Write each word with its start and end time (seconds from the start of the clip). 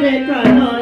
Vivekananda. 0.00 0.77